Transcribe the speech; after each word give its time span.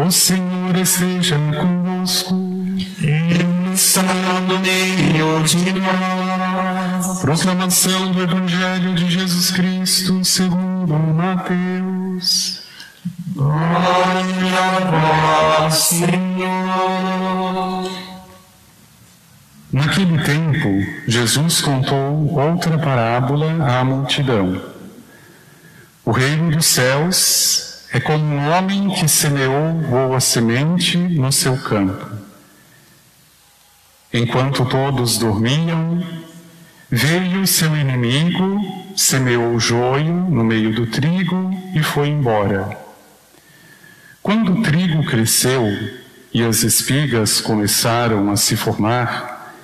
O 0.00 0.12
Senhor 0.12 0.76
esteja 0.76 1.36
convosco. 1.60 2.32
Ele 3.02 3.74
está 3.74 4.00
no 4.46 4.60
meio 4.60 5.42
de 5.42 5.72
nós. 5.72 7.20
Proclamação 7.20 8.12
do 8.12 8.22
Evangelho 8.22 8.94
de 8.94 9.10
Jesus 9.10 9.50
Cristo 9.50 10.24
segundo 10.24 10.94
Mateus. 10.94 12.62
Glória 13.34 13.58
a 14.60 15.64
vós, 15.64 15.74
Senhor. 15.74 16.08
Naquele 19.72 20.22
tempo, 20.22 20.68
Jesus 21.08 21.60
contou 21.60 22.38
outra 22.38 22.78
parábola 22.78 23.50
à 23.80 23.82
multidão. 23.82 24.62
O 26.04 26.12
reino 26.12 26.52
dos 26.52 26.66
céus 26.66 27.67
é 27.92 28.00
como 28.00 28.22
um 28.22 28.50
homem 28.50 28.90
que 28.90 29.08
semeou 29.08 29.72
boa 29.72 30.20
semente 30.20 30.98
no 30.98 31.32
seu 31.32 31.56
campo. 31.56 32.06
Enquanto 34.12 34.64
todos 34.66 35.18
dormiam, 35.18 36.02
veio 36.90 37.46
seu 37.46 37.74
inimigo, 37.76 38.60
semeou 38.96 39.54
o 39.54 39.60
joio 39.60 40.12
no 40.12 40.44
meio 40.44 40.74
do 40.74 40.86
trigo 40.86 41.50
e 41.74 41.82
foi 41.82 42.08
embora. 42.08 42.78
Quando 44.22 44.52
o 44.52 44.62
trigo 44.62 45.04
cresceu 45.04 45.64
e 46.32 46.42
as 46.42 46.62
espigas 46.62 47.40
começaram 47.40 48.30
a 48.30 48.36
se 48.36 48.56
formar, 48.56 49.54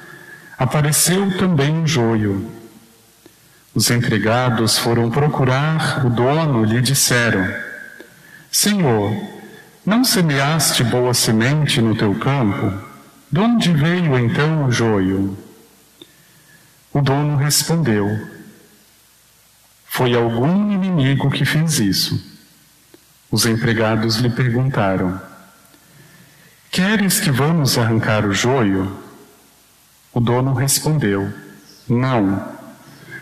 apareceu 0.59 1.37
também 1.37 1.83
o 1.83 1.87
joio. 1.87 2.51
Os 3.75 3.91
empregados 3.91 4.79
foram 4.79 5.11
procurar 5.11 6.07
o 6.07 6.11
dono 6.11 6.65
e 6.65 6.69
lhe 6.69 6.81
disseram: 6.81 7.47
Senhor, 8.55 9.13
não 9.85 10.05
semeaste 10.05 10.85
boa 10.85 11.13
semente 11.13 11.81
no 11.83 11.97
teu 11.97 12.15
campo? 12.15 12.73
De 13.29 13.41
onde 13.41 13.73
veio 13.73 14.17
então 14.17 14.67
o 14.67 14.71
joio? 14.71 15.37
O 16.93 17.03
dono 17.03 17.37
respondeu: 17.37 18.17
Foi 19.85 20.15
algum 20.15 20.71
inimigo 20.71 21.33
que 21.33 21.45
fez 21.45 21.81
isso. 21.81 22.25
Os 23.29 23.45
empregados 23.45 24.19
lhe 24.19 24.31
perguntaram: 24.31 25.21
Queres 26.71 27.19
que 27.19 27.33
vamos 27.33 27.77
arrancar 27.77 28.25
o 28.25 28.33
joio? 28.33 28.97
O 30.13 30.21
dono 30.21 30.55
respondeu: 30.55 31.29
Não. 31.89 32.55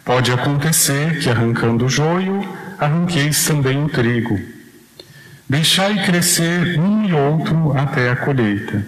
Pode 0.05 0.31
acontecer 0.31 1.21
que, 1.21 1.31
arrancando 1.31 1.87
o 1.87 1.89
joio, 1.89 2.47
arranqueis 2.79 3.47
também 3.47 3.83
o 3.83 3.89
trigo. 3.89 4.52
Deixai 5.53 6.03
crescer 6.07 6.81
um 6.81 7.05
e 7.05 7.13
outro 7.13 7.77
até 7.77 8.11
a 8.11 8.17
colheita. 8.17 8.87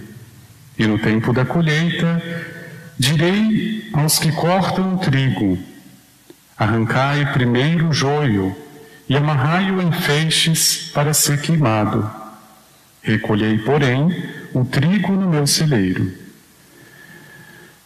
E 0.78 0.86
no 0.86 0.98
tempo 0.98 1.30
da 1.30 1.44
colheita, 1.44 2.22
direi 2.98 3.90
aos 3.92 4.18
que 4.18 4.32
cortam 4.32 4.94
o 4.94 4.98
trigo: 4.98 5.58
Arrancai 6.56 7.34
primeiro 7.34 7.90
o 7.90 7.92
joio 7.92 8.56
e 9.06 9.14
amarrai-o 9.14 9.82
em 9.82 9.92
feixes 9.92 10.90
para 10.94 11.12
ser 11.12 11.42
queimado. 11.42 12.10
Recolhei, 13.02 13.58
porém, 13.58 14.24
o 14.54 14.64
trigo 14.64 15.12
no 15.12 15.28
meu 15.28 15.46
celeiro. 15.46 16.14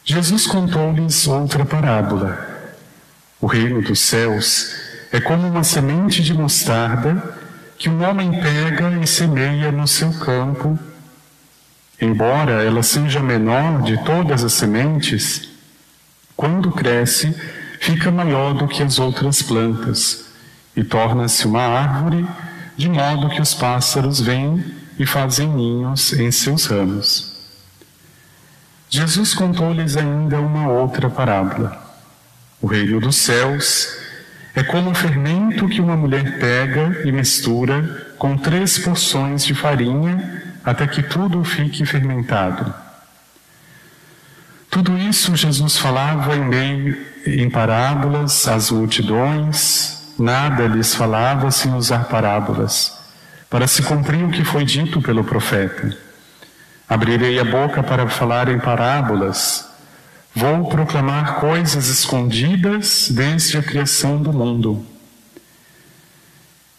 Jesus 0.04 0.46
contou-lhes 0.46 1.26
outra 1.26 1.64
parábola. 1.64 2.46
O 3.40 3.48
reino 3.48 3.82
dos 3.82 3.98
céus 3.98 4.72
é 5.10 5.20
como 5.20 5.48
uma 5.48 5.64
semente 5.64 6.22
de 6.22 6.32
mostarda 6.32 7.37
que 7.78 7.88
um 7.88 8.02
homem 8.02 8.32
pega 8.32 8.98
e 9.00 9.06
semeia 9.06 9.70
no 9.70 9.86
seu 9.86 10.12
campo. 10.18 10.76
Embora 12.00 12.64
ela 12.64 12.82
seja 12.82 13.20
menor 13.20 13.82
de 13.82 14.02
todas 14.04 14.42
as 14.42 14.52
sementes, 14.52 15.48
quando 16.36 16.72
cresce, 16.72 17.34
fica 17.80 18.10
maior 18.10 18.54
do 18.54 18.66
que 18.66 18.82
as 18.82 18.98
outras 18.98 19.42
plantas 19.42 20.26
e 20.76 20.82
torna-se 20.82 21.46
uma 21.46 21.62
árvore, 21.62 22.26
de 22.76 22.88
modo 22.88 23.30
que 23.30 23.40
os 23.40 23.54
pássaros 23.54 24.20
vêm 24.20 24.64
e 24.98 25.06
fazem 25.06 25.48
ninhos 25.48 26.12
em 26.12 26.30
seus 26.30 26.66
ramos. 26.66 27.36
Jesus 28.90 29.34
contou-lhes 29.34 29.96
ainda 29.96 30.40
uma 30.40 30.68
outra 30.68 31.10
parábola. 31.10 31.80
O 32.60 32.66
reino 32.66 33.00
dos 33.00 33.16
céus 33.16 33.88
é 34.58 34.64
como 34.64 34.90
um 34.90 34.94
fermento 34.94 35.68
que 35.68 35.80
uma 35.80 35.96
mulher 35.96 36.40
pega 36.40 37.02
e 37.04 37.12
mistura 37.12 38.08
com 38.18 38.36
três 38.36 38.76
porções 38.76 39.44
de 39.44 39.54
farinha 39.54 40.42
até 40.64 40.84
que 40.84 41.00
tudo 41.00 41.44
fique 41.44 41.86
fermentado. 41.86 42.74
Tudo 44.68 44.98
isso 44.98 45.36
Jesus 45.36 45.76
falava 45.76 46.34
em 46.34 46.44
meio 46.44 46.98
em 47.24 47.48
parábolas 47.48 48.48
às 48.48 48.72
multidões, 48.72 50.12
nada 50.18 50.66
lhes 50.66 50.92
falava 50.92 51.52
sem 51.52 51.72
usar 51.74 52.06
parábolas, 52.06 52.98
para 53.48 53.68
se 53.68 53.84
cumprir 53.84 54.24
o 54.24 54.30
que 54.32 54.42
foi 54.42 54.64
dito 54.64 55.00
pelo 55.00 55.22
profeta. 55.22 55.96
Abrirei 56.88 57.38
a 57.38 57.44
boca 57.44 57.80
para 57.80 58.08
falar 58.08 58.48
em 58.48 58.58
parábolas. 58.58 59.67
Vou 60.38 60.68
proclamar 60.68 61.40
coisas 61.40 61.88
escondidas 61.88 63.08
desde 63.10 63.58
a 63.58 63.62
criação 63.62 64.22
do 64.22 64.32
mundo. 64.32 64.86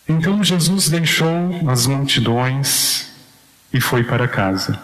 Então 0.07 0.41
Jesus 0.41 0.87
deixou 0.87 1.69
as 1.69 1.85
multidões 1.85 3.07
e 3.73 3.81
foi 3.81 4.05
para 4.05 4.29
casa. 4.29 4.81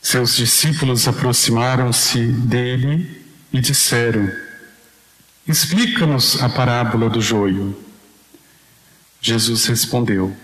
Seus 0.00 0.34
discípulos 0.34 1.06
aproximaram-se 1.06 2.24
dele 2.24 3.22
e 3.52 3.60
disseram: 3.60 4.32
Explica-nos 5.46 6.42
a 6.42 6.48
parábola 6.48 7.10
do 7.10 7.20
joio. 7.20 7.78
Jesus 9.20 9.66
respondeu: 9.66 10.34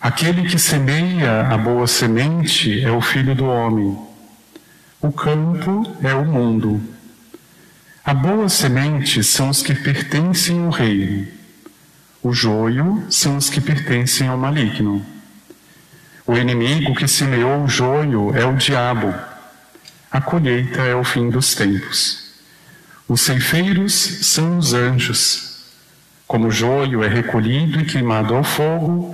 Aquele 0.00 0.48
que 0.48 0.60
semeia 0.60 1.48
a 1.48 1.58
boa 1.58 1.88
semente 1.88 2.84
é 2.84 2.92
o 2.92 3.00
filho 3.00 3.34
do 3.34 3.46
homem. 3.46 4.11
O 5.02 5.10
campo 5.10 5.84
é 6.00 6.14
o 6.14 6.24
mundo. 6.24 6.80
A 8.04 8.14
boa 8.14 8.48
semente 8.48 9.22
são 9.24 9.50
os 9.50 9.60
que 9.60 9.74
pertencem 9.74 10.64
ao 10.64 10.70
reino. 10.70 11.26
O 12.22 12.32
joio 12.32 13.04
são 13.10 13.36
os 13.36 13.50
que 13.50 13.60
pertencem 13.60 14.28
ao 14.28 14.38
maligno. 14.38 15.04
O 16.24 16.36
inimigo 16.36 16.94
que 16.94 17.08
semeou 17.08 17.64
o 17.64 17.68
joio 17.68 18.32
é 18.36 18.46
o 18.46 18.54
diabo. 18.54 19.12
A 20.08 20.20
colheita 20.20 20.82
é 20.82 20.94
o 20.94 21.02
fim 21.02 21.28
dos 21.28 21.54
tempos. 21.54 22.36
Os 23.08 23.22
ceifeiros 23.22 23.92
são 23.92 24.56
os 24.56 24.72
anjos. 24.72 25.64
Como 26.28 26.46
o 26.46 26.50
joio 26.52 27.02
é 27.02 27.08
recolhido 27.08 27.80
e 27.80 27.84
queimado 27.84 28.36
ao 28.36 28.44
fogo, 28.44 29.12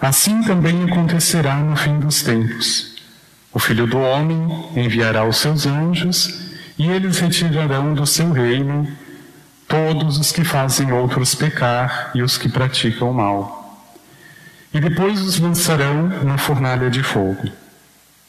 Assim 0.00 0.42
também 0.42 0.82
acontecerá 0.84 1.56
no 1.56 1.76
fim 1.76 1.98
dos 1.98 2.22
tempos. 2.22 2.89
O 3.52 3.58
Filho 3.58 3.86
do 3.86 3.98
Homem 3.98 4.70
enviará 4.76 5.24
os 5.24 5.38
seus 5.38 5.66
anjos 5.66 6.50
e 6.78 6.88
eles 6.88 7.18
retirarão 7.18 7.94
do 7.94 8.06
seu 8.06 8.30
reino 8.30 8.86
todos 9.66 10.18
os 10.18 10.32
que 10.32 10.44
fazem 10.44 10.92
outros 10.92 11.34
pecar 11.34 12.10
e 12.14 12.22
os 12.22 12.38
que 12.38 12.48
praticam 12.48 13.12
mal. 13.12 13.88
E 14.72 14.80
depois 14.80 15.20
os 15.20 15.38
lançarão 15.38 16.08
na 16.24 16.38
fornalha 16.38 16.88
de 16.88 17.02
fogo. 17.02 17.50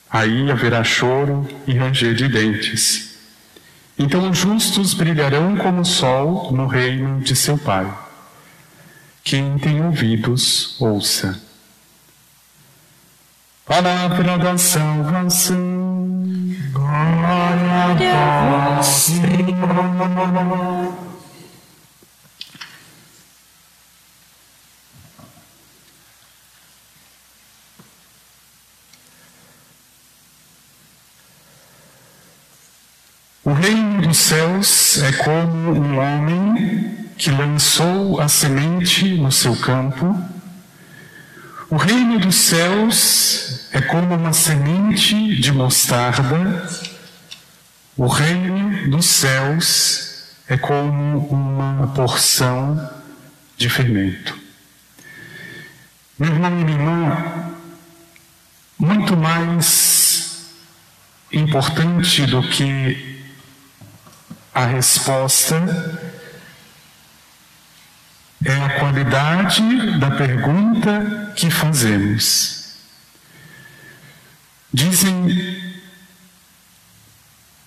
Aí 0.10 0.52
haverá 0.52 0.84
choro 0.84 1.48
e 1.68 1.74
ranger 1.74 2.16
de 2.16 2.28
dentes. 2.28 3.12
Então 3.98 4.30
os 4.30 4.38
justos 4.38 4.94
brilharão 4.96 5.56
como 5.56 5.82
o 5.82 5.86
sol 5.86 6.52
no 6.52 6.66
reino 6.66 7.22
de 7.22 7.36
seu 7.36 7.58
Pai. 7.58 7.88
Quem 9.24 9.58
tem 9.60 9.86
ouvidos, 9.86 10.76
ouça. 10.80 11.51
Palavra 13.72 14.38
da 14.38 14.58
salvação. 14.58 15.56
Glória 16.74 18.12
a 18.14 18.76
vós, 18.76 18.86
Senhor. 18.86 19.32
O 33.46 33.54
reino 33.54 34.02
dos 34.02 34.18
céus 34.18 35.02
é 35.02 35.14
como 35.14 35.72
um 35.72 35.98
homem 35.98 37.08
que 37.18 37.32
lançou 37.32 38.20
a 38.20 38.28
semente 38.28 39.16
no 39.16 39.32
seu 39.32 39.56
campo 39.56 40.14
o 41.72 41.78
reino 41.78 42.20
dos 42.20 42.36
céus 42.36 43.51
é 43.74 43.82
como 43.82 44.16
uma 44.16 44.34
semente 44.34 45.40
de 45.40 45.52
mostarda. 45.52 46.70
O 47.96 48.08
reino 48.08 48.90
dos 48.90 49.06
céus 49.06 50.36
é 50.48 50.58
como 50.58 51.28
uma 51.28 51.88
porção 51.90 52.90
de 53.58 53.70
fermento. 53.70 54.38
Meu 56.20 56.32
irmão 56.32 56.52
e 56.52 56.64
minha 56.64 56.78
irmã, 56.78 57.52
muito 58.78 59.16
mais 59.16 60.52
importante 61.32 62.26
do 62.26 62.44
que 62.44 63.24
a 64.54 64.66
resposta 64.66 65.56
é 68.44 68.54
a 68.54 68.80
qualidade 68.80 70.00
da 70.00 70.12
pergunta 70.12 71.34
que 71.36 71.50
fazemos. 71.50 72.61
Dizem 74.74 75.72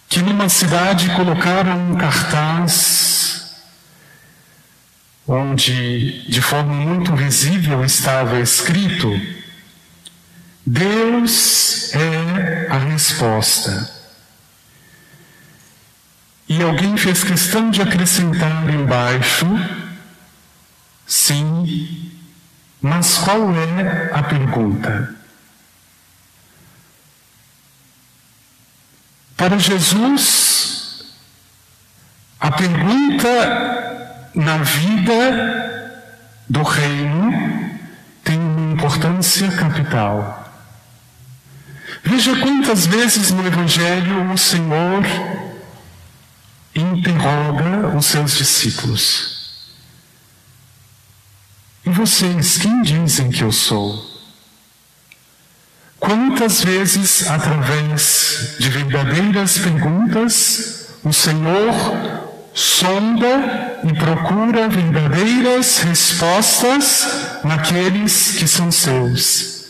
que 0.08 0.20
numa 0.22 0.48
cidade 0.48 1.10
colocaram 1.14 1.92
um 1.92 1.96
cartaz 1.96 3.64
onde, 5.26 6.28
de 6.28 6.40
forma 6.40 6.72
muito 6.72 7.14
visível, 7.14 7.84
estava 7.84 8.40
escrito: 8.40 9.08
Deus 10.64 11.92
é 11.94 12.68
a 12.70 12.78
resposta. 12.78 13.92
E 16.48 16.62
alguém 16.62 16.96
fez 16.96 17.24
questão 17.24 17.70
de 17.70 17.80
acrescentar 17.80 18.68
embaixo 18.68 19.46
Sim, 21.06 22.10
mas 22.80 23.18
qual 23.18 23.54
é 23.54 24.10
a 24.12 24.22
pergunta? 24.22 25.14
Para 29.36 29.58
Jesus, 29.58 31.04
a 32.38 32.50
pergunta 32.52 33.28
na 34.34 34.58
vida 34.58 35.84
do 36.48 36.62
reino 36.62 37.32
tem 38.22 38.38
uma 38.38 38.74
importância 38.74 39.50
capital. 39.52 40.52
Veja 42.04 42.36
quantas 42.36 42.86
vezes 42.86 43.30
no 43.30 43.46
Evangelho 43.46 44.30
o 44.32 44.38
Senhor 44.38 45.02
interroga 46.74 47.96
os 47.96 48.06
seus 48.06 48.36
discípulos. 48.36 49.34
E 51.84 51.90
vocês, 51.90 52.58
quem 52.58 52.82
dizem 52.82 53.30
que 53.30 53.42
eu 53.42 53.52
sou? 53.52 54.13
Quantas 56.04 56.62
vezes, 56.62 57.26
através 57.26 58.56
de 58.58 58.68
verdadeiras 58.68 59.56
perguntas, 59.56 60.88
o 61.02 61.14
Senhor 61.14 61.72
sonda 62.52 63.80
e 63.82 63.92
procura 63.94 64.68
verdadeiras 64.68 65.78
respostas 65.78 67.40
naqueles 67.42 68.32
que 68.32 68.46
são 68.46 68.70
seus. 68.70 69.64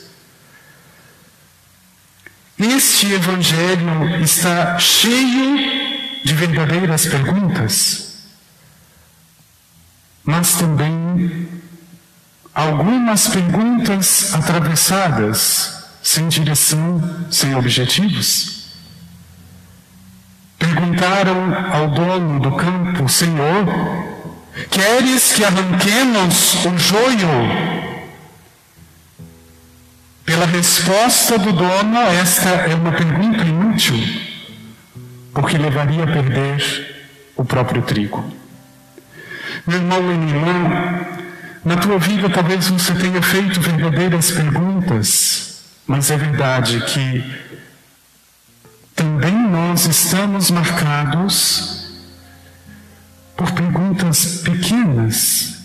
Este 2.59 3.13
Evangelho 3.13 4.21
está 4.21 4.77
cheio 4.79 5.57
de 6.25 6.35
verdadeiras 6.35 7.07
perguntas, 7.07 8.25
mas 10.25 10.57
também 10.57 11.49
algumas 12.53 13.29
perguntas 13.29 14.35
atravessadas, 14.35 15.84
sem 16.05 16.29
direção, 16.29 17.03
sem 17.31 17.57
objetivos. 17.57 18.67
Perguntaram 20.59 21.55
ao 21.73 21.89
dono 21.89 22.41
do 22.41 22.53
campo, 22.53 23.09
Senhor, 23.09 23.65
queres 24.71 25.33
que 25.33 25.43
arranquemos 25.43 26.67
o 26.67 26.79
joio? 26.79 27.29
Pela 30.27 30.45
resposta 30.45 31.39
do 31.39 31.53
dono, 31.53 31.99
esta 32.21 32.51
é 32.51 32.75
uma 32.75 32.93
pergunta 32.93 33.43
inútil, 33.43 33.97
porque 35.33 35.57
levaria 35.57 36.05
a 36.05 36.07
perder 36.07 37.33
o 37.35 37.45
próprio 37.45 37.81
trigo. 37.81 38.23
Meu 39.67 39.79
irmão 39.79 40.13
e 40.13 40.19
minha 40.19 40.37
irmã, 40.37 41.07
na 41.65 41.77
tua 41.77 41.99
vida 41.99 42.29
talvez 42.29 42.69
você 42.69 42.95
tenha 42.95 43.23
feito 43.23 43.61
verdadeiras 43.61 44.31
perguntas, 44.31 45.54
mas 45.87 46.11
é 46.11 46.17
verdade 46.17 46.81
que 46.87 47.45
também 48.95 49.35
nós 49.35 49.87
estamos 49.87 50.51
marcados 50.51 51.93
por 53.37 53.51
perguntas 53.53 54.43
pequenas, 54.45 55.59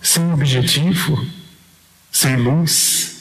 sem 0.00 0.32
objetivo, 0.32 1.24
sem 2.10 2.36
luz. 2.36 3.16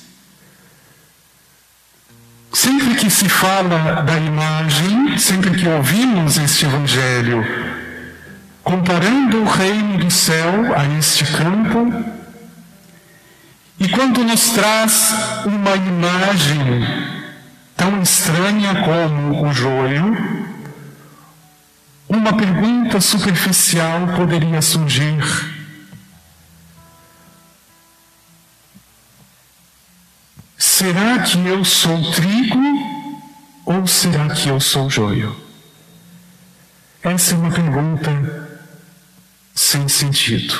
Sempre 2.53 2.95
que 2.95 3.09
se 3.09 3.27
fala 3.27 4.01
da 4.01 4.17
imagem, 4.17 5.17
sempre 5.17 5.51
que 5.51 5.67
ouvimos 5.67 6.37
este 6.37 6.65
Evangelho, 6.65 7.43
comparando 8.63 9.41
o 9.41 9.45
reino 9.45 9.97
do 9.97 10.09
céu 10.09 10.73
a 10.75 10.85
este 10.97 11.25
campo, 11.25 12.14
e 13.79 13.89
quando 13.89 14.23
nos 14.23 14.51
traz 14.51 15.13
uma 15.45 15.75
imagem 15.75 16.59
tão 17.75 18.01
estranha 18.01 18.83
como 18.83 19.47
o 19.47 19.53
joio, 19.53 20.15
uma 22.07 22.33
pergunta 22.33 23.01
superficial 23.01 24.07
poderia 24.15 24.61
surgir. 24.61 25.19
Será 30.57 31.19
que 31.19 31.37
eu 31.45 31.65
sou 31.65 32.11
trigo 32.13 32.59
ou 33.65 33.85
será 33.87 34.29
que 34.29 34.47
eu 34.47 34.59
sou 34.59 34.89
joio? 34.89 35.35
Essa 37.03 37.33
é 37.33 37.37
uma 37.37 37.51
pergunta 37.51 38.59
sem 39.53 39.87
sentido, 39.87 40.53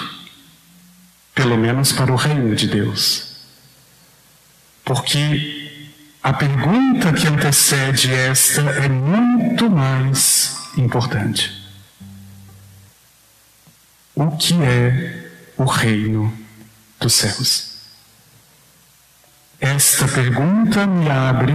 pelo 1.36 1.58
menos 1.58 1.92
para 1.92 2.12
o 2.12 2.16
reino 2.16 2.56
de 2.56 2.68
Deus. 2.68 3.36
Porque 4.86 5.90
a 6.24 6.32
pergunta 6.32 7.12
que 7.12 7.28
antecede 7.28 8.14
esta 8.14 8.62
é 8.62 8.88
muito 8.88 9.70
mais 9.70 10.72
importante. 10.78 11.52
O 14.16 14.32
que 14.38 14.54
é 14.64 15.30
o 15.58 15.66
reino 15.66 16.34
dos 17.00 17.14
céus? 17.14 17.76
Esta 19.60 20.08
pergunta 20.08 20.88
me 20.88 21.10
abre 21.10 21.54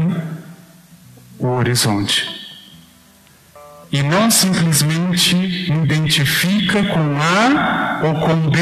o 1.39 1.47
horizonte 1.47 2.40
e 3.93 4.03
não 4.03 4.31
simplesmente 4.31 5.35
identifica 5.35 6.83
com 6.85 7.19
A 7.21 8.01
ou 8.05 8.15
com 8.21 8.37
B, 8.49 8.59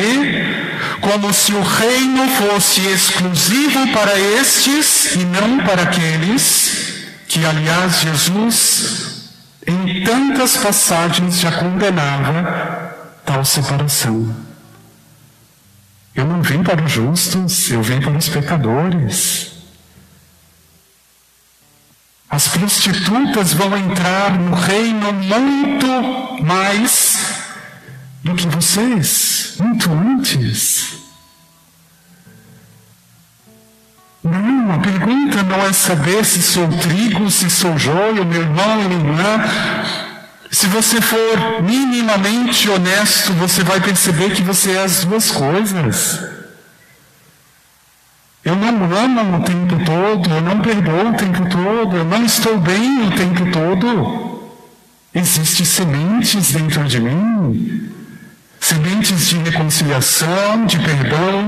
como 1.01 1.33
se 1.35 1.53
o 1.53 1.63
reino 1.63 2.27
fosse 2.29 2.81
exclusivo 2.81 3.89
para 3.93 4.19
estes 4.19 5.15
e 5.15 5.19
não 5.19 5.59
para 5.59 5.83
aqueles, 5.83 7.05
que 7.29 7.45
aliás 7.45 8.01
Jesus 8.01 9.09
em 9.67 10.03
tantas 10.03 10.57
passagens 10.57 11.39
já 11.39 11.53
condenava 11.53 12.97
tal 13.25 13.45
separação. 13.45 14.35
Eu 16.15 16.25
não 16.25 16.43
vim 16.43 16.63
para 16.63 16.83
os 16.83 16.91
justos, 16.91 17.71
eu 17.71 17.83
vim 17.83 18.01
para 18.01 18.17
os 18.17 18.29
pecadores. 18.31 19.58
As 22.31 22.47
prostitutas 22.49 23.55
vão 23.55 23.77
entrar 23.77 24.39
no 24.39 24.55
reino 24.55 25.13
muito 25.13 26.45
mais 26.45 27.19
do 28.23 28.35
que 28.35 28.47
vocês, 28.49 29.55
muito 29.59 29.91
antes. 29.91 30.99
Não, 34.23 34.75
a 34.75 34.79
pergunta 34.79 35.43
não 35.43 35.65
é 35.65 35.73
saber 35.73 36.23
se 36.25 36.43
sou 36.43 36.69
trigo, 36.69 37.31
se 37.31 37.49
sou 37.49 37.79
joio, 37.79 38.27
meu 38.27 38.43
irmão 38.43 38.77
minha 38.77 39.01
irmã. 39.01 39.45
Se 40.51 40.67
você 40.67 41.01
for 41.01 41.63
minimamente 41.63 42.69
honesto, 42.69 43.33
você 43.35 43.63
vai 43.63 43.81
perceber 43.81 44.35
que 44.35 44.43
você 44.43 44.73
é 44.73 44.83
as 44.83 45.05
duas 45.05 45.31
coisas. 45.31 46.38
Eu 48.49 48.57
não 48.57 48.97
amo 48.97 49.37
o 49.37 49.43
tempo 49.43 49.77
todo, 49.85 50.31
eu 50.31 50.41
não 50.41 50.59
perdoo 50.61 51.11
o 51.11 51.15
tempo 51.15 51.47
todo, 51.51 51.99
eu 51.99 52.05
não 52.07 52.25
estou 52.25 52.57
bem 52.57 53.07
o 53.07 53.11
tempo 53.11 53.45
todo. 53.53 54.51
Existem 55.15 55.67
sementes 55.67 56.53
dentro 56.53 56.83
de 56.85 56.99
mim, 56.99 57.93
sementes 58.59 59.27
de 59.27 59.37
reconciliação, 59.37 60.65
de 60.65 60.79
perdão, 60.79 61.47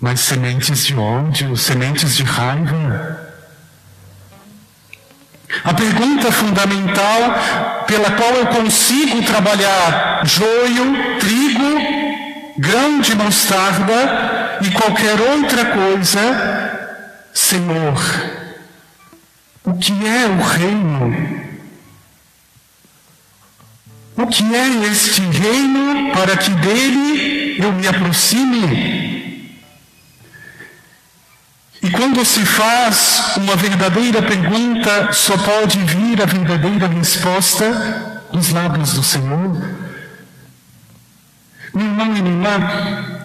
mas 0.00 0.18
sementes 0.18 0.84
de 0.84 0.96
ódio, 0.96 1.56
sementes 1.56 2.16
de 2.16 2.24
raiva. 2.24 3.20
A 5.62 5.72
pergunta 5.74 6.32
fundamental 6.32 7.84
pela 7.86 8.10
qual 8.10 8.34
eu 8.34 8.46
consigo 8.46 9.22
trabalhar 9.22 10.22
joio, 10.26 11.18
trigo, 11.20 12.16
grão 12.58 13.00
de 13.00 13.14
mostarda, 13.14 14.45
e 14.62 14.70
qualquer 14.70 15.20
outra 15.20 15.64
coisa, 15.66 16.20
Senhor. 17.32 18.00
O 19.64 19.74
que 19.74 19.92
é 20.06 20.26
o 20.26 20.40
reino? 20.42 21.46
O 24.16 24.26
que 24.26 24.42
é 24.54 24.68
este 24.90 25.20
reino 25.20 26.12
para 26.12 26.36
que 26.36 26.50
dele 26.50 27.56
eu 27.60 27.72
me 27.72 27.86
aproxime? 27.86 29.06
E 31.82 31.90
quando 31.90 32.24
se 32.24 32.44
faz 32.44 33.36
uma 33.36 33.54
verdadeira 33.54 34.22
pergunta, 34.22 35.12
só 35.12 35.36
pode 35.36 35.78
vir 35.78 36.20
a 36.22 36.24
verdadeira 36.24 36.88
resposta 36.88 38.24
dos 38.32 38.50
lábios 38.50 38.94
do 38.94 39.02
Senhor. 39.02 39.76
Meu 41.74 41.86
irmão 41.86 42.16
e 42.16 42.22
minha 42.22 43.15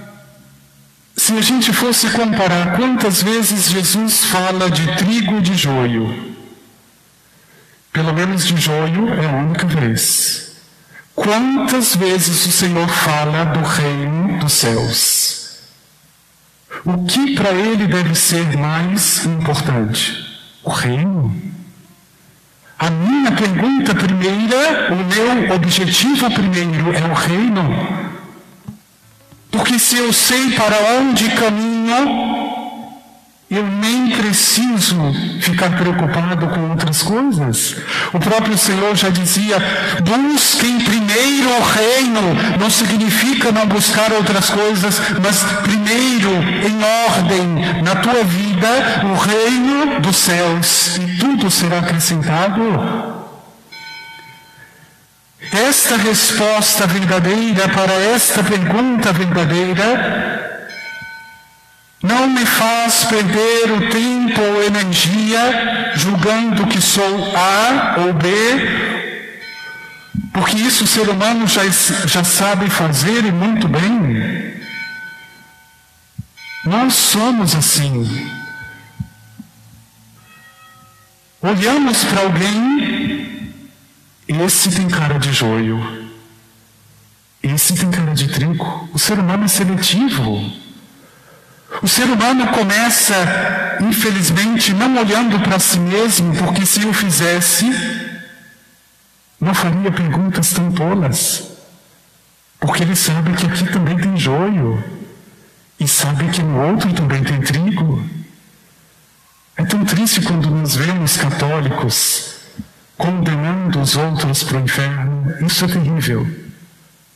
se 1.22 1.34
a 1.38 1.42
gente 1.42 1.72
fosse 1.72 2.10
comparar 2.10 2.76
quantas 2.78 3.22
vezes 3.22 3.70
Jesus 3.70 4.26
fala 4.26 4.72
de 4.72 4.96
trigo 4.98 5.38
e 5.38 5.42
de 5.42 5.54
joio, 5.54 6.36
pelo 7.94 8.12
menos 8.12 8.48
de 8.48 8.58
joio 8.58 9.08
é 9.08 9.28
a 9.28 9.34
única 9.34 9.68
vez. 9.68 10.54
Quantas 11.14 11.96
vezes 11.96 12.44
o 12.48 12.52
Senhor 12.52 12.88
fala 12.88 13.46
do 13.46 13.62
reino 13.62 14.40
dos 14.40 14.52
céus? 14.52 15.60
O 16.84 17.06
que 17.06 17.36
para 17.36 17.52
ele 17.52 17.86
deve 17.86 18.16
ser 18.16 18.58
mais 18.58 19.24
importante? 19.24 20.26
O 20.64 20.72
reino? 20.72 21.40
A 22.80 22.90
minha 22.90 23.32
pergunta 23.34 23.94
primeira, 23.94 24.92
o 24.92 24.96
meu 24.96 25.56
objetivo 25.56 26.32
primeiro 26.32 26.92
é 26.96 27.04
o 27.04 27.14
reino. 27.14 28.11
Porque 29.52 29.78
se 29.78 29.98
eu 29.98 30.14
sei 30.14 30.52
para 30.52 30.78
onde 30.98 31.30
caminho, 31.32 32.52
eu 33.52 33.68
nem 33.68 34.12
preciso 34.12 34.96
ficar 35.42 35.76
preocupado 35.78 36.48
com 36.48 36.70
outras 36.70 37.04
coisas. 37.04 37.76
O 38.14 38.20
próprio 38.20 38.58
Senhor 38.58 38.96
já 38.96 39.10
dizia: 39.10 39.58
busquem 40.00 40.80
primeiro 40.80 41.50
o 41.50 41.62
reino. 41.62 42.22
Não 42.58 42.70
significa 42.70 43.52
não 43.52 43.68
buscar 43.68 44.14
outras 44.14 44.50
coisas, 44.50 45.02
mas 45.22 45.44
primeiro, 45.64 46.32
em 46.66 46.82
ordem, 47.10 47.84
na 47.84 47.96
tua 47.98 48.24
vida, 48.24 48.70
o 49.04 49.16
reino 49.16 50.00
dos 50.00 50.16
céus. 50.16 50.96
E 50.96 51.18
tudo 51.18 51.52
será 51.52 51.80
acrescentado. 51.80 53.11
Esta 55.52 55.98
resposta 55.98 56.88
verdadeira 56.88 57.68
para 57.70 57.94
esta 57.94 58.42
pergunta 58.44 59.12
verdadeira 59.12 60.32
não 62.02 62.28
me 62.28 62.46
faz 62.46 63.04
perder 63.04 63.72
o 63.72 63.90
tempo 63.92 64.42
ou 64.42 64.64
energia 64.64 65.92
julgando 65.96 66.66
que 66.68 66.82
sou 66.82 67.36
A 67.36 67.96
ou 68.00 68.14
B, 68.14 68.30
porque 70.34 70.58
isso 70.58 70.84
o 70.84 70.88
ser 70.88 71.08
humano 71.10 71.48
já, 71.48 71.62
já 72.08 72.24
sabe 72.24 72.70
fazer 72.70 73.26
e 73.26 73.32
muito 73.32 73.68
bem. 73.68 74.52
Nós 76.66 76.94
somos 76.94 77.56
assim. 77.56 78.32
Olhamos 81.42 82.04
para 82.06 82.22
alguém, 82.22 82.91
esse 84.40 84.72
tem 84.72 84.88
cara 84.88 85.20
de 85.20 85.34
joio, 85.34 86.10
esse 87.44 87.76
tem 87.76 87.90
cara 87.92 88.14
de 88.14 88.28
trigo. 88.28 88.90
O 88.94 89.00
ser 89.00 89.20
humano 89.20 89.46
é 89.46 89.48
seletivo. 89.48 90.52
O 91.82 91.88
ser 91.88 92.04
humano 92.04 92.48
começa, 92.48 93.16
infelizmente, 93.82 94.74
não 94.74 94.98
olhando 94.98 95.40
para 95.40 95.58
si 95.60 95.80
mesmo, 95.80 96.36
porque 96.36 96.66
se 96.66 96.84
eu 96.84 96.94
fizesse, 96.94 97.66
não 99.40 99.54
faria 99.54 99.92
perguntas 99.92 100.52
tão 100.54 100.72
tolas. 100.72 101.44
Porque 102.60 102.84
ele 102.84 102.96
sabe 102.96 103.34
que 103.34 103.46
aqui 103.46 103.66
também 103.72 103.98
tem 103.98 104.16
joio, 104.18 104.84
e 105.80 105.88
sabe 105.88 106.30
que 106.30 106.44
no 106.44 106.62
outro 106.62 106.94
também 106.94 107.24
tem 107.24 107.42
trigo. 107.42 108.04
É 109.58 109.66
tão 109.66 109.84
triste 109.84 110.22
quando 110.22 110.50
nos 110.50 110.76
vemos 110.76 111.18
católicos 111.18 112.41
condenando 113.02 113.82
os 113.82 113.96
outros 113.96 114.44
para 114.44 114.58
o 114.58 114.62
inferno. 114.62 115.46
Isso 115.46 115.66
é 115.66 115.68
terrível 115.68 116.42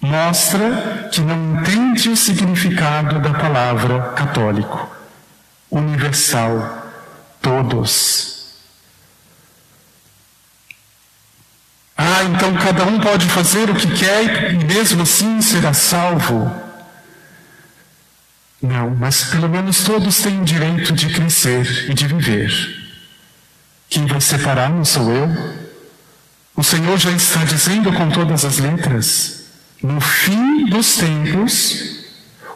mostra 0.05 1.09
que 1.11 1.19
não 1.21 1.59
entende 1.59 2.09
o 2.09 2.15
significado 2.15 3.19
da 3.19 3.33
palavra 3.33 4.13
católico, 4.13 4.89
universal, 5.69 6.93
todos. 7.41 8.35
Ah, 11.97 12.23
então 12.23 12.53
cada 12.55 12.83
um 12.83 12.99
pode 12.99 13.25
fazer 13.27 13.69
o 13.69 13.75
que 13.75 13.91
quer 13.93 14.53
e 14.53 14.63
mesmo 14.63 15.01
assim 15.01 15.41
será 15.41 15.73
salvo. 15.73 16.63
Não, 18.61 18.89
mas 18.91 19.25
pelo 19.25 19.47
menos 19.49 19.83
todos 19.83 20.21
têm 20.21 20.41
o 20.41 20.45
direito 20.45 20.93
de 20.93 21.09
crescer 21.09 21.89
e 21.89 21.93
de 21.93 22.07
viver. 22.07 22.51
Quem 23.89 24.05
vai 24.05 24.19
separar 24.19 24.69
não 24.69 24.83
sou 24.83 25.11
eu. 25.11 25.64
O 26.55 26.63
Senhor 26.63 26.97
já 26.97 27.12
está 27.12 27.43
dizendo 27.43 27.91
com 27.91 28.09
todas 28.09 28.45
as 28.45 28.59
letras. 28.59 29.45
No 29.83 30.00
fim 30.00 30.65
dos 30.69 30.95
tempos, 30.95 32.05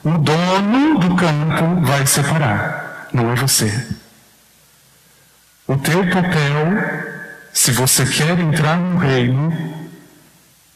o 0.03 0.11
dono 0.11 0.99
do 0.99 1.15
campo 1.15 1.81
vai 1.81 2.07
separar, 2.07 3.09
não 3.11 3.29
é 3.31 3.35
você. 3.35 3.87
O 5.67 5.75
teu 5.75 6.07
papel, 6.09 6.65
se 7.51 7.71
você 7.71 8.05
quer 8.05 8.39
entrar 8.39 8.77
no 8.77 8.97
reino, 8.97 9.89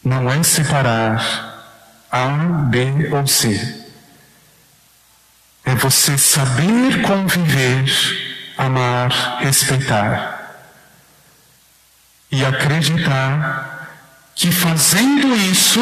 não 0.04 0.30
é 0.30 0.42
separar 0.42 1.64
A, 2.12 2.28
B 2.68 3.08
ou 3.10 3.26
C. 3.26 3.86
É 5.64 5.74
você 5.74 6.18
saber 6.18 7.00
conviver, 7.02 7.90
amar, 8.58 9.38
respeitar 9.40 10.33
e 12.34 12.44
acreditar 12.44 13.88
que 14.34 14.50
fazendo 14.50 15.34
isso 15.36 15.80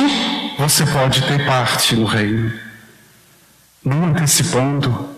você 0.58 0.84
pode 0.84 1.22
ter 1.22 1.46
parte 1.46 1.96
no 1.96 2.04
reino. 2.04 2.52
Não 3.82 4.04
antecipando, 4.04 5.08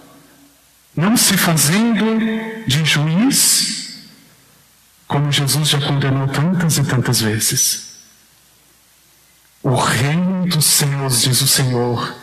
não 0.96 1.16
se 1.16 1.36
fazendo 1.36 2.04
de 2.66 2.84
juiz, 2.84 4.06
como 5.08 5.32
Jesus 5.32 5.68
já 5.68 5.80
condenou 5.80 6.28
tantas 6.28 6.78
e 6.78 6.84
tantas 6.84 7.20
vezes. 7.20 7.94
O 9.60 9.74
reino 9.74 10.46
dos 10.46 10.64
céus, 10.64 11.22
diz 11.22 11.40
o 11.40 11.48
Senhor, 11.48 12.14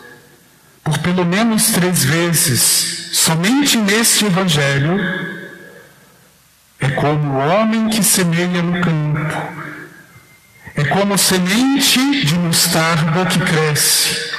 por 0.82 0.98
pelo 0.98 1.24
menos 1.24 1.66
três 1.66 2.02
vezes, 2.02 3.10
somente 3.12 3.76
neste 3.76 4.24
Evangelho, 4.24 5.41
é 6.82 6.90
como 6.90 7.32
o 7.32 7.38
homem 7.38 7.88
que 7.88 8.02
semeia 8.02 8.60
no 8.60 8.80
campo 8.80 9.62
é 10.74 10.84
como 10.84 11.18
semente 11.18 12.24
de 12.24 12.34
mostarda 12.34 13.26
que 13.26 13.38
cresce. 13.40 14.32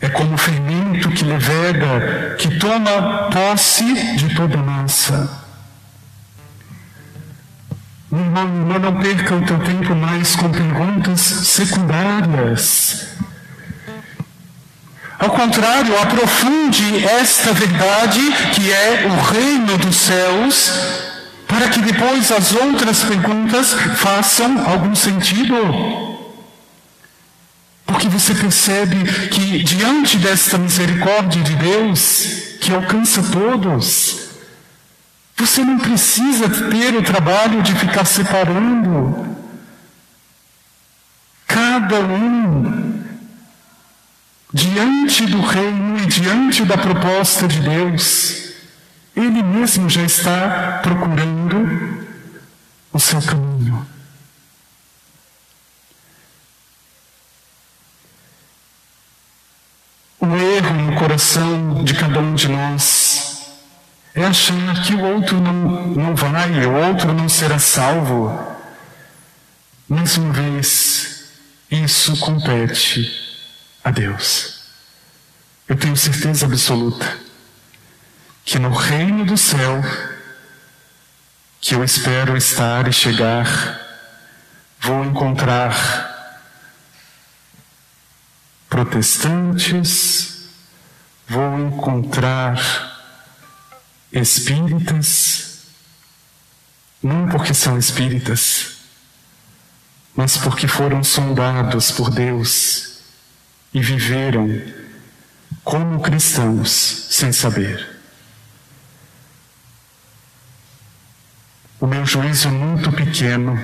É 0.00 0.08
como 0.08 0.36
fermento 0.36 1.10
que 1.10 1.24
leveda, 1.24 2.36
que 2.38 2.58
toma 2.58 3.30
posse 3.30 4.16
de 4.16 4.34
toda 4.34 4.58
a 4.58 4.62
massa. 4.62 5.44
Irmão, 8.12 8.44
irmã, 8.44 8.78
não 8.78 9.00
perca 9.00 9.34
o 9.34 9.44
teu 9.44 9.58
tempo 9.60 9.94
mais 9.94 10.36
com 10.36 10.50
perguntas 10.50 11.20
secundárias. 11.20 13.13
Ao 15.24 15.30
contrário, 15.30 15.98
aprofunde 15.98 17.02
esta 17.02 17.50
verdade 17.54 18.20
que 18.54 18.70
é 18.70 19.06
o 19.06 19.32
reino 19.32 19.78
dos 19.78 19.96
céus 19.96 20.70
para 21.48 21.70
que 21.70 21.80
depois 21.80 22.30
as 22.30 22.52
outras 22.52 23.02
perguntas 23.02 23.72
façam 23.96 24.68
algum 24.68 24.94
sentido. 24.94 25.56
Porque 27.86 28.06
você 28.06 28.34
percebe 28.34 29.02
que 29.30 29.62
diante 29.62 30.18
desta 30.18 30.58
misericórdia 30.58 31.42
de 31.42 31.54
Deus, 31.54 32.58
que 32.60 32.74
alcança 32.74 33.22
todos, 33.22 34.28
você 35.38 35.64
não 35.64 35.78
precisa 35.78 36.50
ter 36.50 36.94
o 36.96 37.02
trabalho 37.02 37.62
de 37.62 37.74
ficar 37.74 38.04
separando. 38.04 39.26
Cada 41.46 42.00
um, 42.00 42.93
diante 44.54 45.26
do 45.26 45.40
reino 45.40 45.98
e 45.98 46.06
diante 46.06 46.64
da 46.64 46.78
proposta 46.78 47.48
de 47.48 47.58
Deus, 47.58 48.52
ele 49.16 49.42
mesmo 49.42 49.90
já 49.90 50.02
está 50.02 50.78
procurando 50.80 52.06
o 52.92 53.00
seu 53.00 53.20
caminho. 53.20 53.84
O 60.20 60.26
erro, 60.26 60.98
coração 61.00 61.82
de 61.82 61.92
cada 61.94 62.20
um 62.20 62.34
de 62.34 62.48
nós 62.48 63.50
é 64.14 64.24
achar 64.24 64.84
que 64.84 64.94
o 64.94 65.04
outro 65.04 65.40
não, 65.40 65.52
não 65.88 66.14
vai, 66.14 66.64
o 66.64 66.72
outro 66.72 67.12
não 67.12 67.28
será 67.28 67.58
salvo. 67.58 68.32
Mais 69.88 70.16
uma 70.16 70.32
vez, 70.32 71.24
isso 71.68 72.16
compete 72.18 73.23
a 73.84 73.90
Deus. 73.90 74.64
Eu 75.68 75.76
tenho 75.76 75.96
certeza 75.96 76.46
absoluta 76.46 77.18
que 78.44 78.58
no 78.58 78.70
reino 78.70 79.24
do 79.24 79.36
céu, 79.36 79.82
que 81.60 81.74
eu 81.74 81.84
espero 81.84 82.36
estar 82.36 82.88
e 82.88 82.92
chegar, 82.92 83.80
vou 84.80 85.04
encontrar 85.04 85.72
protestantes, 88.68 90.48
vou 91.28 91.58
encontrar 91.60 92.58
espíritas, 94.12 95.62
não 97.02 97.28
porque 97.28 97.54
são 97.54 97.78
espíritas, 97.78 98.76
mas 100.14 100.36
porque 100.36 100.68
foram 100.68 101.02
sondados 101.02 101.90
por 101.90 102.10
Deus 102.10 102.93
e 103.74 103.80
viveram 103.80 104.48
como 105.64 106.00
cristãos 106.00 106.70
sem 107.10 107.32
saber. 107.32 107.94
O 111.80 111.86
meu 111.86 112.06
juízo 112.06 112.48
é 112.48 112.50
muito 112.52 112.90
pequeno 112.92 113.58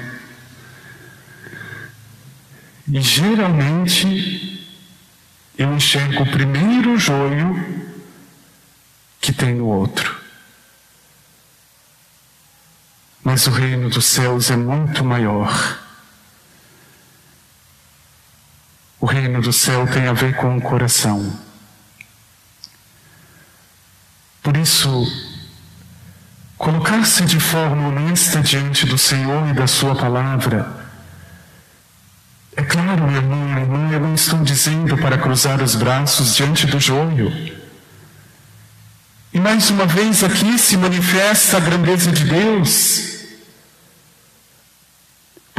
e 2.93 3.01
geralmente 3.01 4.69
eu 5.57 5.73
enxergo 5.73 6.25
o 6.25 6.31
primeiro 6.31 6.99
joio 6.99 7.89
que 9.21 9.33
tem 9.33 9.55
no 9.55 9.67
outro. 9.67 10.19
Mas 13.23 13.47
o 13.47 13.51
reino 13.51 13.89
dos 13.89 14.07
céus 14.07 14.51
é 14.51 14.57
muito 14.57 15.05
maior. 15.05 15.90
O 19.01 19.07
reino 19.07 19.41
do 19.41 19.53
céu 19.53 19.87
tem 19.87 20.07
a 20.07 20.13
ver 20.13 20.37
com 20.37 20.59
o 20.59 20.61
coração. 20.61 21.33
Por 24.43 24.57
isso, 24.59 25.07
colocar-se 26.59 27.25
de 27.25 27.41
forma 27.41 27.89
honesta 27.89 28.41
diante 28.41 28.85
do 28.85 28.99
Senhor 28.99 29.49
e 29.49 29.55
da 29.55 29.67
Sua 29.67 29.95
palavra. 29.95 30.81
É 32.55 32.63
claro, 32.63 33.07
meu 33.07 33.17
irmão, 33.17 33.39
minha 33.39 33.61
irmã, 33.61 33.91
eu 33.91 34.01
não 34.01 34.15
estou 34.15 34.43
dizendo 34.43 34.99
para 34.99 35.17
cruzar 35.17 35.63
os 35.63 35.75
braços 35.75 36.37
diante 36.37 36.67
do 36.67 36.79
joio. 36.79 37.33
E 39.33 39.41
mais 39.41 39.71
uma 39.71 39.87
vez 39.87 40.23
aqui 40.23 40.59
se 40.59 40.77
manifesta 40.77 41.57
a 41.57 41.61
grandeza 41.61 42.13
de 42.13 42.25
Deus. 42.25 43.10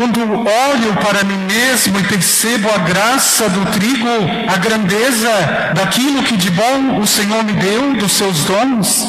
Quando 0.01 0.20
olho 0.20 0.96
para 0.96 1.24
mim 1.24 1.38
mesmo 1.38 2.00
e 2.00 2.03
percebo 2.08 2.67
a 2.72 2.79
graça 2.79 3.48
do 3.48 3.72
trigo, 3.72 4.08
a 4.51 4.58
grandeza 4.58 5.29
daquilo 5.75 6.24
que 6.24 6.36
de 6.36 6.50
bom 6.50 7.00
o 7.00 7.05
Senhor 7.05 7.43
me 7.43 7.53
deu, 7.53 7.93
dos 7.98 8.12
seus 8.13 8.43
dons, 8.46 9.05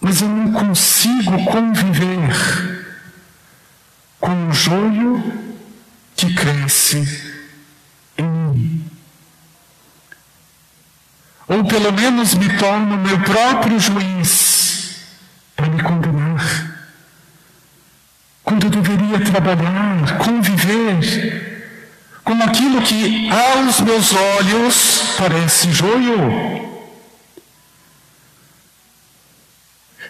mas 0.00 0.20
eu 0.20 0.28
não 0.28 0.50
consigo 0.50 1.44
conviver 1.44 2.98
com 4.18 4.48
o 4.48 4.52
joio 4.52 5.32
que 6.16 6.34
cresce 6.34 7.46
em 8.18 8.24
mim. 8.24 8.90
Ou 11.46 11.64
pelo 11.64 11.92
menos 11.92 12.34
me 12.34 12.48
torno 12.58 12.98
meu 12.98 13.20
próprio 13.20 13.78
juiz 13.78 14.50
para 15.60 15.68
me 15.68 15.82
condenar. 15.82 16.30
Quando 18.42 18.64
eu 18.64 18.70
deveria 18.70 19.19
trabalhar, 19.30 20.18
conviver 20.18 21.50
com 22.24 22.34
aquilo 22.42 22.82
que 22.82 23.28
aos 23.30 23.80
meus 23.80 24.12
olhos 24.12 25.14
parece 25.18 25.70
joio. 25.72 26.68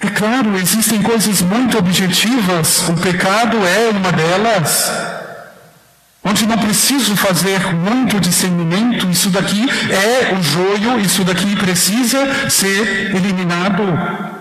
É 0.02 0.08
claro, 0.08 0.56
existem 0.56 1.02
coisas 1.02 1.42
muito 1.42 1.76
objetivas, 1.76 2.88
o 2.88 2.94
pecado 2.94 3.58
é 3.66 3.90
uma 3.90 4.10
delas, 4.10 4.90
onde 6.24 6.46
não 6.46 6.56
preciso 6.56 7.14
fazer 7.16 7.74
muito 7.74 8.18
discernimento, 8.18 9.06
isso 9.10 9.28
daqui 9.28 9.66
é 9.90 10.34
o 10.34 10.42
joio, 10.42 11.00
isso 11.00 11.22
daqui 11.22 11.54
precisa 11.56 12.48
ser 12.48 13.14
eliminado. 13.14 14.39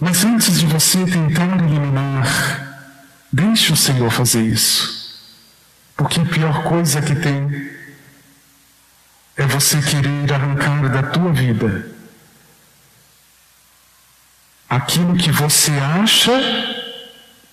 Mas 0.00 0.24
antes 0.24 0.60
de 0.60 0.66
você 0.66 1.04
tentar 1.04 1.44
eliminar, 1.58 2.88
deixe 3.32 3.72
o 3.72 3.76
Senhor 3.76 4.10
fazer 4.10 4.42
isso, 4.42 5.20
porque 5.96 6.20
a 6.20 6.24
pior 6.24 6.62
coisa 6.62 7.02
que 7.02 7.14
tem 7.14 7.70
é 9.36 9.46
você 9.46 9.80
querer 9.82 10.32
arrancar 10.32 10.88
da 10.88 11.02
tua 11.02 11.32
vida 11.32 11.98
aquilo 14.68 15.16
que 15.16 15.32
você 15.32 15.72
acha 15.72 16.32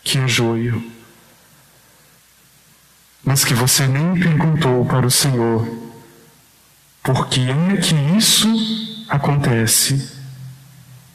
que 0.03 0.17
é 0.19 0.27
joio, 0.27 0.91
mas 3.23 3.43
que 3.43 3.53
você 3.53 3.88
nem 3.88 4.19
perguntou 4.19 4.86
para 4.86 5.05
o 5.05 5.12
Senhor 5.12 5.65
por 7.01 7.27
que 7.27 7.49
é 7.49 7.77
que 7.77 7.95
isso 8.17 9.05
acontece, 9.10 10.12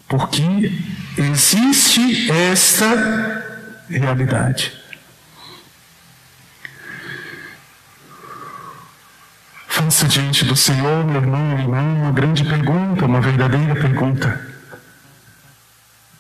porque 0.09 0.73
existe 1.23 2.31
esta 2.31 2.87
realidade. 3.89 4.73
Faça 9.69 10.07
diante 10.07 10.45
do 10.45 10.57
Senhor, 10.57 11.05
meu 11.05 11.21
irmão, 11.21 11.41
minha 11.41 11.61
irmã, 11.61 11.81
uma 11.81 12.13
grande 12.13 12.45
pergunta, 12.45 13.07
uma 13.07 13.21
verdadeira 13.21 13.75
pergunta. 13.75 14.49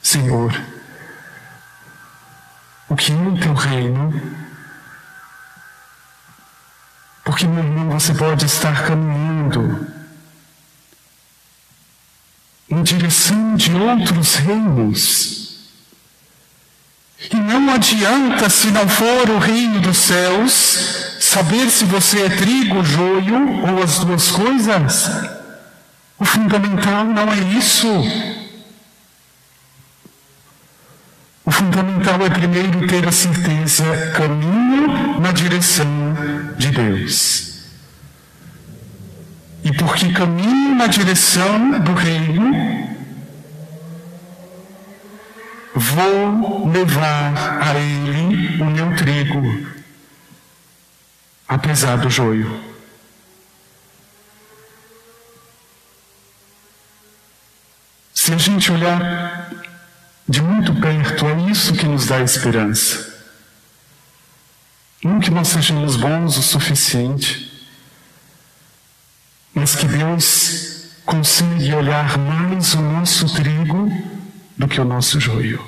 Senhor, 0.02 0.52
o 2.88 2.96
que 2.96 3.12
é 3.12 3.14
o 3.14 3.38
teu 3.38 3.54
reino? 3.54 4.40
Porque, 7.24 7.46
meu 7.46 7.62
irmão, 7.62 7.90
você 7.90 8.12
pode 8.14 8.46
estar 8.46 8.86
caminhando 8.86 9.99
em 12.80 12.82
direção 12.82 13.56
de 13.56 13.72
outros 13.74 14.36
reinos. 14.36 15.50
E 17.30 17.36
não 17.36 17.70
adianta, 17.74 18.48
se 18.48 18.68
não 18.68 18.88
for 18.88 19.28
o 19.28 19.38
reino 19.38 19.80
dos 19.80 19.98
céus, 19.98 20.52
saber 21.20 21.68
se 21.70 21.84
você 21.84 22.22
é 22.22 22.28
trigo, 22.30 22.82
joio 22.82 23.60
ou 23.68 23.82
as 23.82 23.98
duas 23.98 24.30
coisas. 24.30 25.10
O 26.18 26.24
fundamental 26.24 27.04
não 27.04 27.30
é 27.30 27.38
isso. 27.58 27.88
O 31.44 31.50
fundamental 31.50 32.24
é 32.24 32.30
primeiro 32.30 32.86
ter 32.86 33.06
a 33.06 33.12
certeza, 33.12 33.84
caminho 34.16 35.20
na 35.20 35.32
direção 35.32 35.86
de 36.56 36.70
Deus. 36.70 37.49
E 39.62 39.72
porque 39.72 40.12
caminho 40.12 40.74
na 40.74 40.86
direção 40.86 41.80
do 41.80 41.92
reino, 41.92 42.52
vou 45.74 46.68
levar 46.70 47.62
a 47.62 47.78
ele 47.78 48.62
o 48.62 48.64
meu 48.64 48.96
trigo, 48.96 49.66
apesar 51.46 51.96
do 51.98 52.08
joio. 52.08 52.70
Se 58.14 58.32
a 58.32 58.38
gente 58.38 58.70
olhar 58.70 59.50
de 60.28 60.40
muito 60.40 60.74
perto, 60.74 61.26
é 61.26 61.50
isso 61.50 61.74
que 61.74 61.84
nos 61.84 62.06
dá 62.06 62.20
esperança. 62.20 63.10
Não 65.02 65.18
que 65.18 65.30
nós 65.30 65.48
sejamos 65.48 65.96
bons 65.96 66.36
o 66.36 66.42
suficiente, 66.42 67.49
mas 69.54 69.74
que 69.74 69.86
Deus 69.86 70.84
consegue 71.04 71.72
olhar 71.74 72.16
mais 72.18 72.74
o 72.74 72.82
nosso 72.82 73.32
trigo 73.34 73.90
do 74.56 74.68
que 74.68 74.80
o 74.80 74.84
nosso 74.84 75.18
joio. 75.18 75.64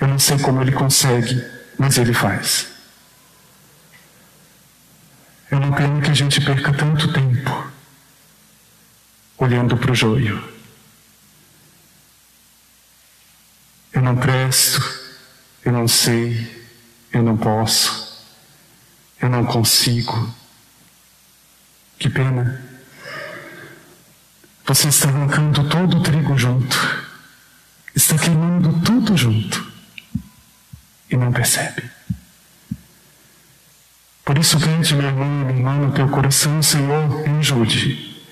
Eu 0.00 0.08
não 0.08 0.18
sei 0.18 0.38
como 0.38 0.60
Ele 0.60 0.72
consegue, 0.72 1.42
mas 1.78 1.96
Ele 1.96 2.12
faz. 2.12 2.68
Eu 5.50 5.60
não 5.60 5.72
quero 5.72 6.00
que 6.00 6.10
a 6.10 6.14
gente 6.14 6.40
perca 6.40 6.72
tanto 6.72 7.12
tempo 7.12 7.72
olhando 9.38 9.76
para 9.76 9.92
o 9.92 9.94
joio. 9.94 10.42
Eu 13.92 14.02
não 14.02 14.16
presto, 14.16 14.82
eu 15.64 15.72
não 15.72 15.86
sei, 15.88 16.66
eu 17.12 17.22
não 17.22 17.36
posso. 17.36 18.06
Eu 19.20 19.30
não 19.30 19.44
consigo. 19.44 20.34
Que 21.98 22.10
pena. 22.10 22.62
Você 24.66 24.88
está 24.88 25.08
arrancando 25.08 25.68
todo 25.68 25.98
o 25.98 26.02
trigo 26.02 26.36
junto. 26.36 26.76
Está 27.94 28.18
queimando 28.18 28.80
tudo 28.84 29.16
junto. 29.16 29.72
E 31.08 31.16
não 31.16 31.32
percebe. 31.32 31.88
Por 34.24 34.36
isso, 34.38 34.58
pede, 34.58 34.94
meu 34.96 35.06
irmão, 35.06 35.24
minha 35.24 35.56
irmã, 35.56 35.74
no 35.74 35.92
teu 35.92 36.08
coração, 36.08 36.60
Senhor, 36.60 37.28
me 37.28 37.38
ajude. 37.38 38.24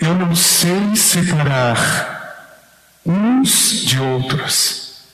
Eu 0.00 0.14
não 0.14 0.34
sei 0.34 0.96
separar 0.96 2.18
uns 3.06 3.84
de 3.84 4.00
outros, 4.00 5.04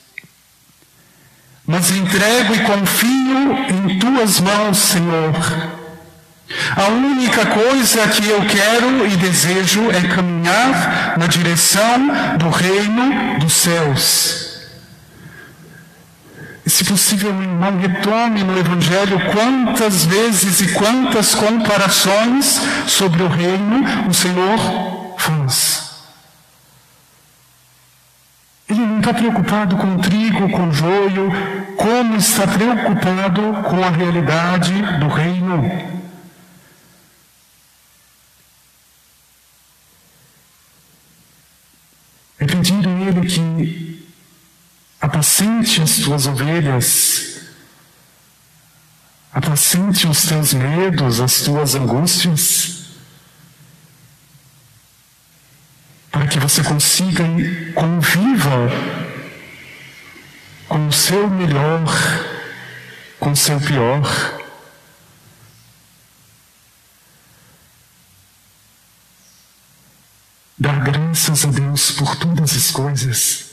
mas 1.65 1.91
entrego 1.91 2.55
e 2.55 2.63
confio 2.63 3.53
em 3.69 3.99
tuas 3.99 4.39
mãos, 4.39 4.77
Senhor. 4.77 5.33
A 6.75 6.89
única 6.89 7.45
coisa 7.47 8.07
que 8.07 8.29
eu 8.29 8.45
quero 8.45 9.07
e 9.07 9.15
desejo 9.17 9.89
é 9.89 10.01
caminhar 10.07 11.17
na 11.17 11.25
direção 11.25 12.07
do 12.37 12.49
reino 12.49 13.39
dos 13.39 13.53
céus. 13.53 14.45
E 16.65 16.69
se 16.69 16.83
possível, 16.83 17.29
irmão, 17.29 17.77
retome 17.77 18.43
no 18.43 18.57
Evangelho 18.57 19.19
quantas 19.31 20.05
vezes 20.05 20.61
e 20.61 20.73
quantas 20.73 21.35
comparações 21.35 22.59
sobre 22.87 23.21
o 23.21 23.27
reino 23.27 24.07
o 24.07 24.13
Senhor 24.13 25.15
faz. 25.17 25.85
Ele 28.67 28.79
não 28.79 28.97
está 28.97 29.13
preocupado 29.13 29.77
com 29.77 29.97
trigo, 29.99 30.49
com 30.49 30.71
joio, 30.71 31.31
como 31.77 32.15
está 32.15 32.47
preocupado 32.47 33.41
com 33.63 33.83
a 33.83 33.89
realidade 33.89 34.73
do 34.99 35.07
reino. 35.07 36.04
É 42.45 42.47
pedir 42.47 42.87
a 42.87 43.09
Ele 43.09 43.27
que 43.27 44.05
Apacente 45.01 45.81
as 45.81 45.97
tuas 45.97 46.25
ovelhas, 46.25 47.41
apacente 49.31 50.07
os 50.07 50.25
teus 50.25 50.53
medos, 50.53 51.19
as 51.19 51.41
tuas 51.41 51.75
angústias, 51.75 52.85
para 56.11 56.27
que 56.27 56.39
você 56.39 56.63
consiga 56.63 57.23
e 57.23 57.73
conviva 57.73 58.71
com 60.67 60.87
o 60.87 60.91
seu 60.91 61.29
melhor, 61.29 61.83
com 63.19 63.31
o 63.31 63.35
seu 63.35 63.59
pior. 63.59 64.34
Graças 70.85 71.43
a 71.45 71.47
Deus 71.49 71.91
por 71.91 72.15
todas 72.15 72.55
as 72.55 72.69
coisas. 72.69 73.45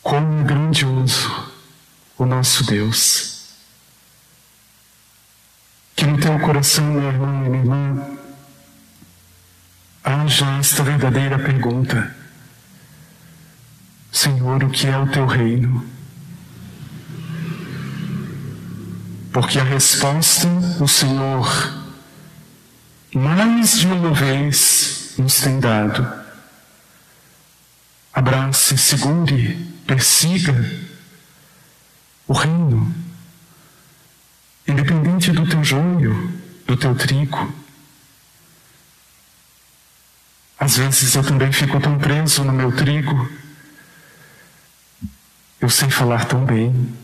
Como 0.00 0.44
grandioso 0.44 1.52
o 2.16 2.24
nosso 2.24 2.64
Deus. 2.64 3.56
Que 5.96 6.06
no 6.06 6.16
teu 6.20 6.38
coração, 6.38 6.84
meu 6.84 7.08
irmão 7.08 7.44
e 7.44 7.48
minha 7.48 7.58
irmã, 7.58 8.18
haja 10.04 10.46
esta 10.60 10.84
verdadeira 10.84 11.40
pergunta: 11.40 12.14
Senhor, 14.12 14.62
o 14.62 14.70
que 14.70 14.86
é 14.86 14.96
o 14.96 15.10
teu 15.10 15.26
reino? 15.26 15.84
Porque 19.32 19.58
a 19.58 19.64
resposta 19.64 20.46
o 20.80 20.86
Senhor 20.86 21.77
mais 23.14 23.78
de 23.78 23.86
uma 23.86 24.12
vez 24.12 25.14
nos 25.18 25.40
tem 25.40 25.58
dado. 25.58 26.06
Abrace, 28.12 28.76
segure 28.76 29.68
persiga 29.86 30.52
o 32.26 32.34
reino, 32.34 32.94
independente 34.66 35.32
do 35.32 35.48
teu 35.48 35.64
joio, 35.64 36.30
do 36.66 36.76
teu 36.76 36.94
trigo. 36.94 37.54
Às 40.58 40.76
vezes 40.76 41.14
eu 41.14 41.22
também 41.22 41.50
fico 41.52 41.80
tão 41.80 41.98
preso 41.98 42.44
no 42.44 42.52
meu 42.52 42.70
trigo. 42.70 43.30
Eu 45.58 45.70
sei 45.70 45.88
falar 45.88 46.26
tão 46.26 46.44
bem. 46.44 46.94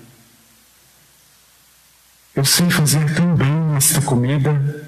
Eu 2.35 2.45
sei 2.45 2.69
fazer 2.69 3.15
tão 3.15 3.35
bem 3.35 3.77
esta 3.77 4.03
comida. 4.03 4.84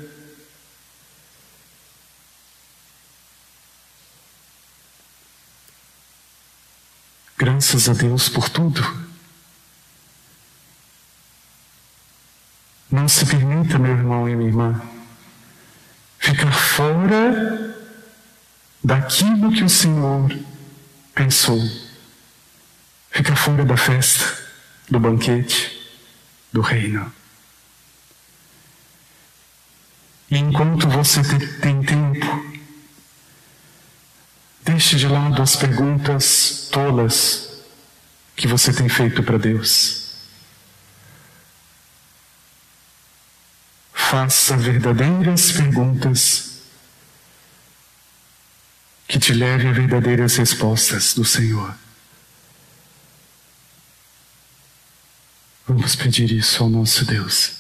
Graças 7.38 7.88
a 7.88 7.92
Deus 7.92 8.29
por 8.29 8.49
tudo. 8.49 8.83
Não 12.90 13.07
se 13.09 13.27
permita, 13.27 13.79
meu 13.79 13.92
irmão 13.92 14.29
e 14.29 14.35
minha 14.35 14.49
irmã, 14.49 14.83
ficar 16.18 16.53
fora 16.53 17.77
daquilo 18.83 19.53
que 19.53 19.64
o 19.64 19.68
Senhor 19.68 20.31
pensou. 21.14 21.61
Ficar 23.11 23.37
fora 23.37 23.64
da 23.64 23.77
festa, 23.77 24.25
do 24.88 24.99
banquete, 24.99 25.79
do 26.53 26.62
reino. 26.62 27.12
E 30.31 30.38
enquanto 30.38 30.88
você 30.88 31.22
tem 31.61 31.83
Deixe 34.66 34.96
de 34.96 35.07
lado 35.07 35.40
as 35.40 35.55
perguntas 35.55 36.68
tolas 36.72 37.62
que 38.35 38.48
você 38.48 38.72
tem 38.72 38.88
feito 38.88 39.22
para 39.22 39.38
Deus. 39.38 40.11
Faça 43.92 44.57
verdadeiras 44.57 45.52
perguntas 45.52 46.62
que 49.07 49.20
te 49.20 49.33
levem 49.33 49.68
a 49.68 49.72
verdadeiras 49.72 50.35
respostas 50.35 51.14
do 51.14 51.24
Senhor. 51.24 51.72
Vamos 55.64 55.94
pedir 55.94 56.33
isso 56.33 56.64
ao 56.64 56.68
nosso 56.68 57.05
Deus. 57.05 57.56